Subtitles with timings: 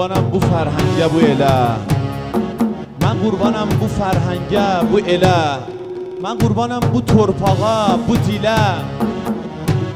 [0.00, 1.76] قربانم بو فرهنگه بو اله.
[3.02, 5.58] من قربانم بو فرهنگه بو اله.
[6.22, 8.56] من قربانم بو ترپاقا بو دیله.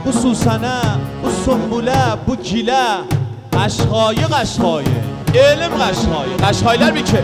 [0.04, 0.80] بو سوسنه
[1.22, 2.84] بو سنبوله بو گیله.
[3.52, 5.00] قشقایه قشقایه
[5.34, 7.22] علم قشقایه قشقایلر بیکه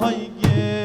[0.00, 0.83] hay yeah.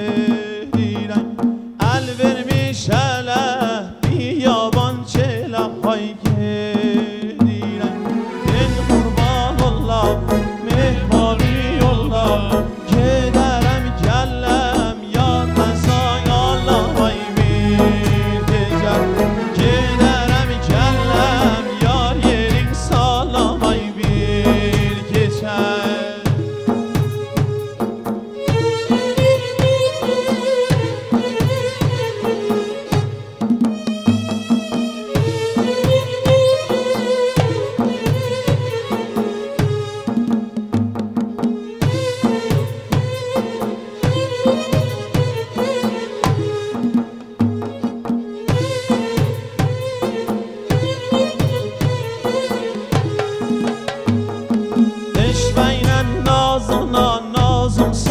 [57.79, 58.08] não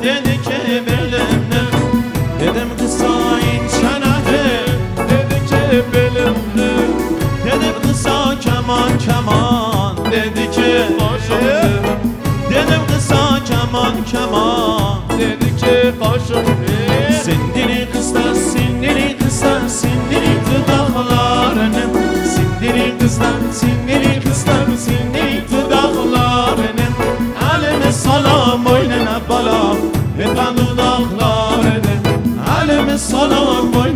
[0.00, 0.22] Then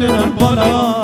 [0.02, 1.01] dönüp bana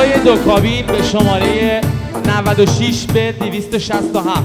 [0.00, 1.80] صدای دو کابین به شماره
[2.26, 4.42] 96 به 267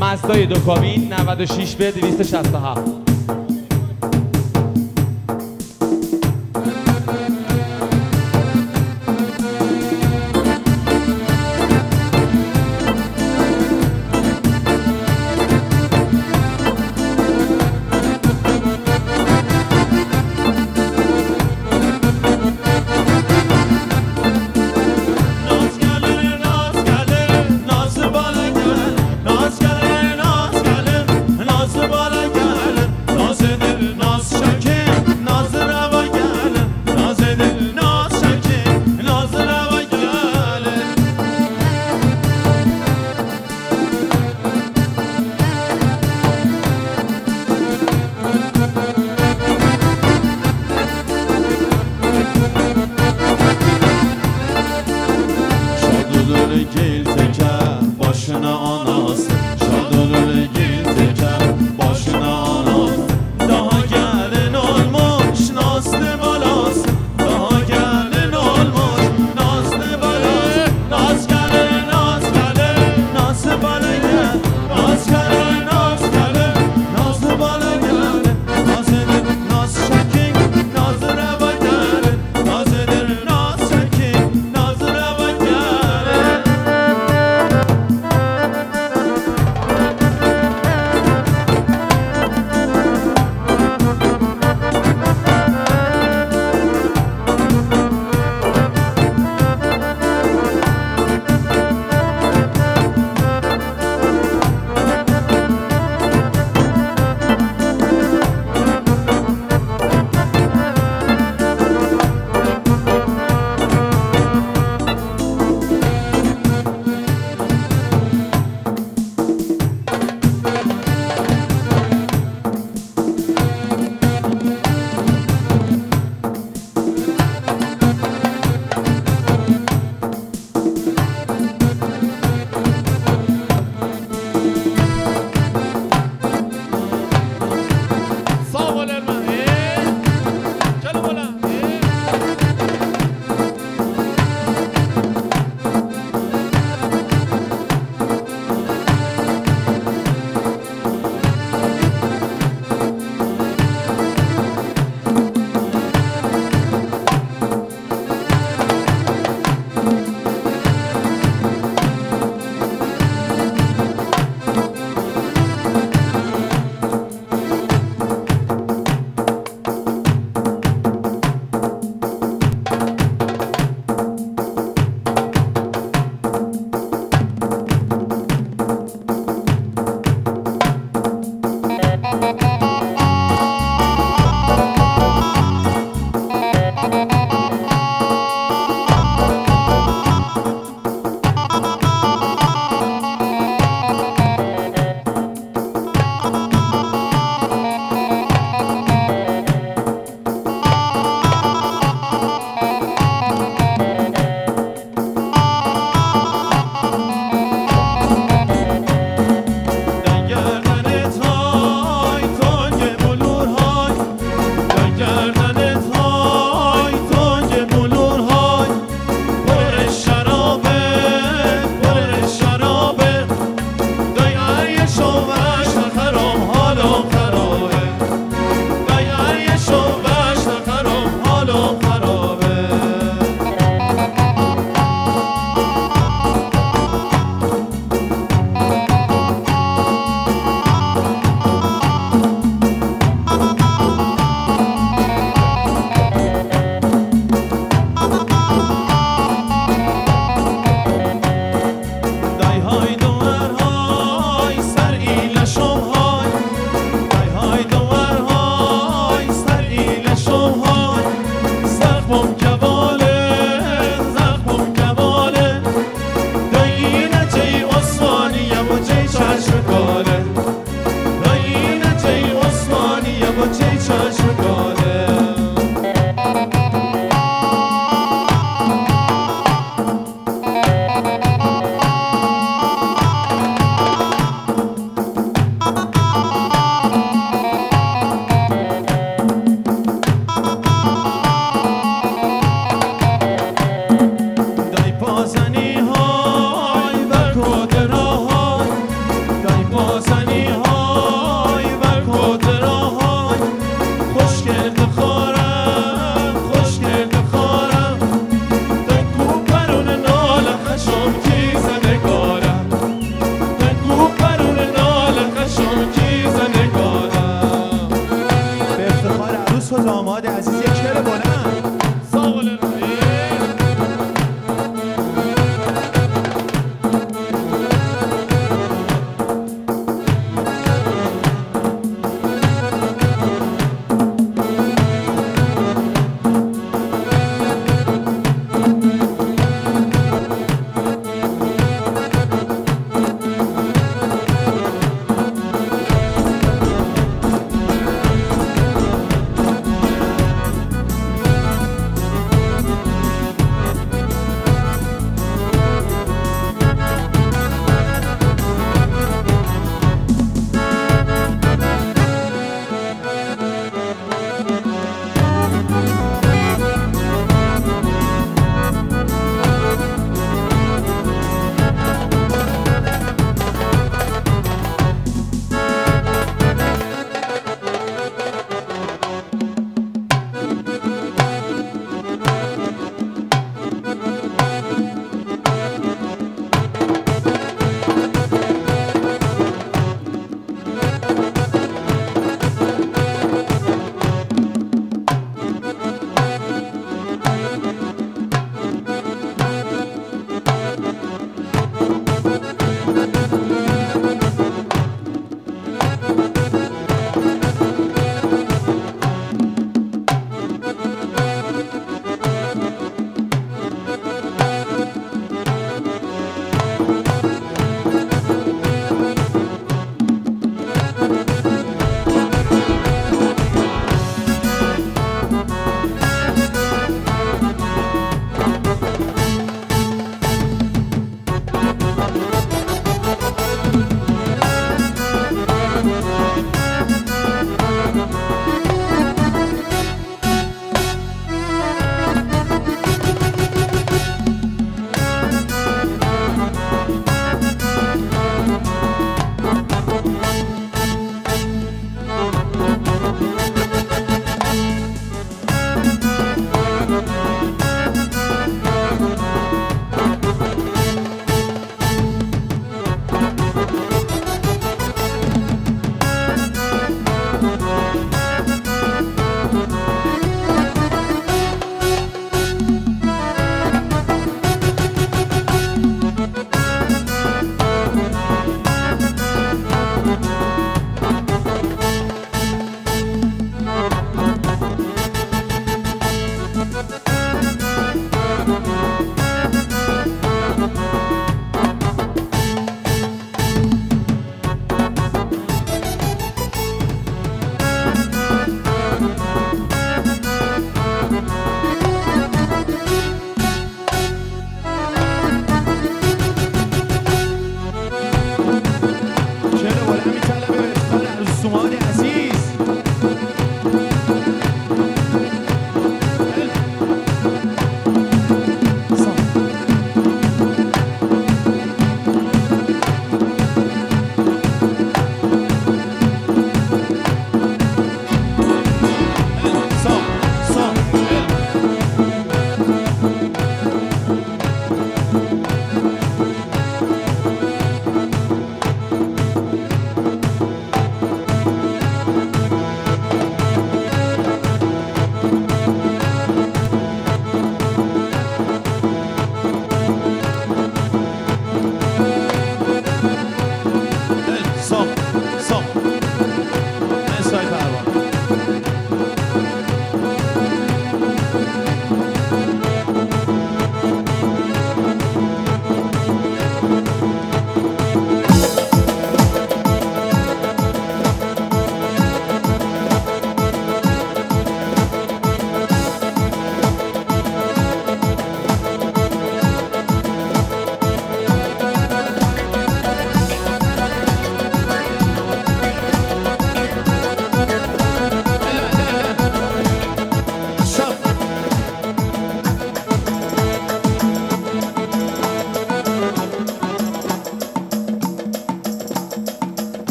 [0.00, 3.09] مزدای دو کابین 96 به 267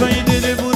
[0.00, 0.69] 就算一点点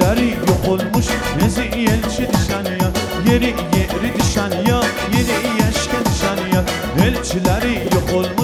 [0.00, 1.06] Yerleri yok olmuş
[1.42, 2.90] nezi elçi dışanıya
[3.30, 4.82] Yeri yeri dışanıya
[5.12, 6.64] Yeri yeşke dışanıya
[7.04, 8.37] Elçileri yok olmuş